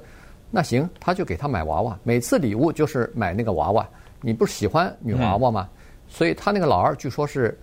[0.51, 3.89] 那行，他就给她买娃娃，每次礼物就是买那个娃娃。
[4.21, 5.67] 你不是喜欢女娃娃吗？
[6.07, 7.59] 所以他那个老二据说是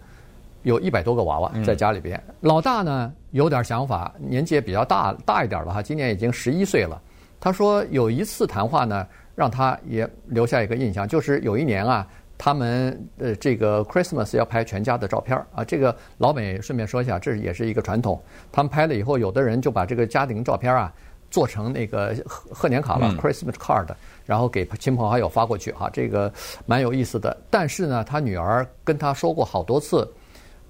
[0.63, 2.21] 有一百多个娃娃在家里边。
[2.27, 7.01] 嗯、老大呢有点想法，年纪也比较大大一点了哈，今年已经十一岁了。
[7.39, 12.07] 他说有一次谈话呢，让他也留下一个印象，就是有一年啊。
[12.43, 15.63] 他们呃，这个 Christmas 要拍全家的照片啊。
[15.63, 18.19] 这个老美顺便说一下，这也是一个传统。
[18.51, 20.91] 他们拍了以后，有的人就把这个家庭照片啊
[21.29, 23.85] 做成那个贺贺年卡了、嗯、Christmas card，
[24.25, 25.87] 然后给亲朋好友发过去哈。
[25.93, 26.33] 这个
[26.65, 27.37] 蛮有意思的。
[27.51, 30.11] 但是呢，他女儿跟他说过好多次，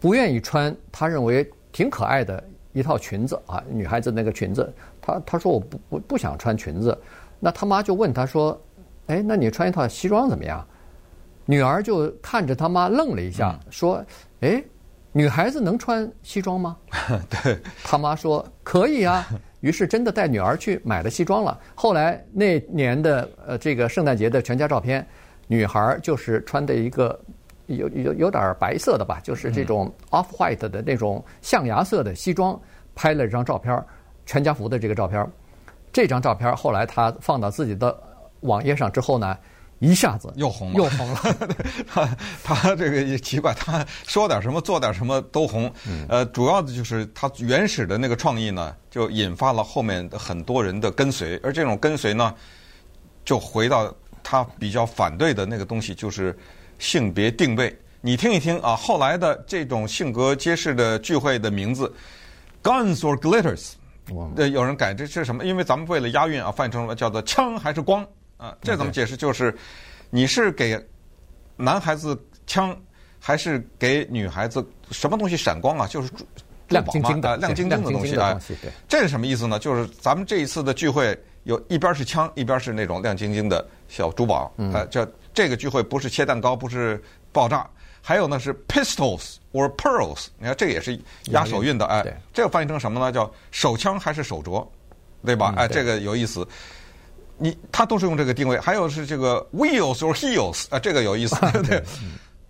[0.02, 4.74] 不愿意穿他认为挺可爱的一套裙子啊，女孩子那个裙子。
[5.00, 6.98] 他他说我不不不想穿裙子。
[7.40, 8.60] 那他妈就问他说
[9.08, 10.68] ：“哎，那你穿一套西装怎么样？”
[11.46, 14.04] 女儿就看着他妈愣了一下，说
[14.42, 14.64] ：“哎，
[15.12, 16.78] 女孩子能穿西装吗？”
[17.44, 19.28] 对，他妈说：“可以啊。
[19.62, 21.60] ”于是真的带女儿去买了西装了。
[21.76, 25.06] 后来那年的呃这个圣诞节的全家照片，
[25.48, 27.20] 女孩就是穿的一个
[27.78, 32.60] 有有有点白色的吧，就是这种 off white 的那种象牙色的西装，
[32.96, 33.84] 拍了一张照片，
[34.26, 35.26] 全家福的这个照片。
[35.94, 37.96] 这张照片后来他放到自己的
[38.42, 39.38] 网页上之后呢，
[39.80, 41.20] 一下子又红了，又红了。
[41.86, 45.70] 他他这个也奇怪，他说点什么做点什么都红。
[46.08, 51.38] 呃，主要的就是他原始的那个创意呢，就引发了后面很多人的跟随。
[51.44, 52.34] 而这种跟随呢，
[53.26, 56.34] 就回到他比较反对的那个东西，就是
[56.82, 57.74] 性别定位。
[58.02, 61.94] 你听一听啊，后来的这种性格揭示的聚会的名字
[62.63, 63.74] ，Guns or Glitters。
[64.36, 65.46] 呃，有人改这是什么？
[65.46, 68.06] 因为咱们为了押韵啊，翻译成了叫做枪还是光。
[68.36, 69.15] 啊，这怎么解释？
[69.15, 69.56] 就是
[70.10, 70.84] 你是给
[71.56, 72.76] 男孩子枪，
[73.20, 75.86] 还是给女孩子什么东西闪光啊？
[75.88, 76.10] 就是
[76.70, 78.41] 亮晶晶的、亮晶晶的东西啊。
[78.88, 79.60] 这是什么意思呢？
[79.60, 84.52] 就是咱们这一次的聚会，有一边是枪，一边是那种亮晶晶的小珠宝。
[84.74, 87.01] 啊，这这个聚会不是切蛋糕，不是
[87.32, 87.68] 爆炸，
[88.01, 90.28] 还有呢是 pistols or pearls。
[90.38, 92.03] 你看这个也是押手韵的，哎，
[92.34, 93.12] 这个翻译成什么呢？
[93.12, 94.68] 叫手枪还是手镯，
[95.26, 95.53] 对吧？
[95.58, 96.47] 哎，这个有意思。
[97.38, 101.84] 你他都是用这个定位，还有是这个 wheels or heels 啊，这个有意思，对不对？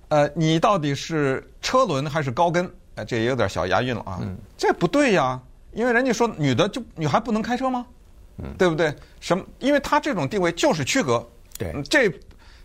[0.10, 2.70] 呃，你到底是车轮还是高跟？
[2.96, 4.20] 哎，这也有点小押韵了啊。
[4.22, 5.40] 嗯，这不对呀，
[5.72, 7.86] 因为人家说女的就女孩不能开车吗？
[8.38, 8.94] 嗯，对不对？
[9.22, 9.42] 什么？
[9.60, 11.26] 因为他这种定位就是区隔。
[11.58, 12.10] 对，这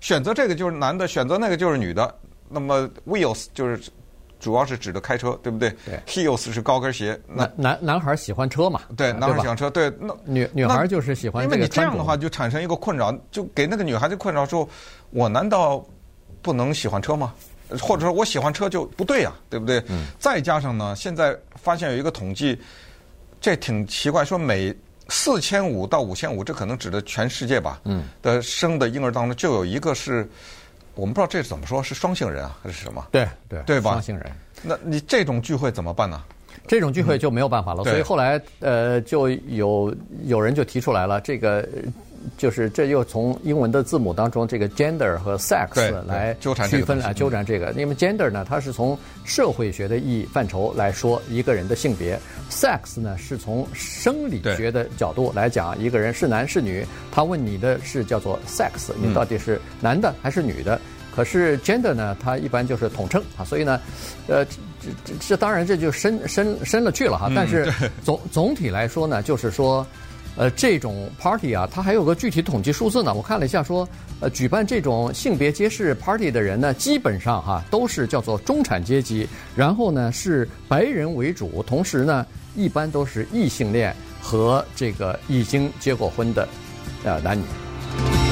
[0.07, 2.15] 选择这个就是男的，选择那个就是女的。
[2.49, 3.91] 那么 wheels 就是
[4.39, 5.75] 主要是指的开车，对不对？
[5.85, 5.99] 对。
[6.07, 7.21] heels 是高跟鞋。
[7.27, 8.83] 男男男孩喜欢车嘛？
[8.97, 9.69] 对，男孩喜欢车。
[9.69, 11.57] 对，那女女孩就是喜欢这个。
[11.57, 14.69] 因为你这样的话就产生一个困扰，就给那个女孩子困扰说，
[15.11, 15.85] 我难道
[16.41, 17.35] 不能喜欢车吗？
[17.83, 19.83] 或者说我喜欢车就不对呀，对不对？
[19.89, 20.07] 嗯。
[20.21, 22.57] 再加上呢，现在发现有一个统计，
[23.41, 24.73] 这挺奇怪，说每
[25.09, 27.81] 四千五到五千五，这可能指的全世界吧？
[27.85, 28.05] 嗯。
[28.23, 30.29] 的生的婴儿当中，就有一个是，
[30.95, 33.07] 我们不知道这是怎么说，是双性人啊，还是什么？
[33.11, 33.91] 对对对吧？
[33.93, 34.33] 双性人。
[34.63, 36.23] 那你这种聚会怎么办呢？
[36.67, 37.85] 这种聚会就没有办法了。
[37.85, 39.95] 所以后来呃，就有
[40.25, 41.67] 有人就提出来了，这个。
[42.37, 46.35] 就是这又从英文的字母当中这个 gender 和 sex 来
[46.69, 47.73] 区分啊，纠缠这个。
[47.73, 52.19] 因为 gender 呢，它是从社会学的意义范畴来说一个人的性别
[52.51, 56.85] ；sex 呢，是从生理学的角度来讲一个人是男是女。
[57.11, 60.81] 他问你的是叫做 sex，你到底是男的还是女的？
[61.15, 63.45] 可是 gender 呢，它一般就是统称啊。
[63.45, 63.81] 所以呢，
[64.27, 67.31] 呃，这这这当然这就深深深了去了哈。
[67.35, 67.73] 但是
[68.05, 69.87] 总总体来说呢，就是说。
[70.37, 73.15] 呃，这种 party 啊，它还有个具体统计数字呢。
[73.15, 73.89] 我看了一下，说，
[74.21, 79.27] 呃，举办这种性别揭示 party 的人呢，基本上哈都是叫做中产阶级，
[79.57, 86.47] 然后呢是白人为主，同时呢一般都是异性恋和这个已经结过婚的
[87.03, 88.26] 呃男女。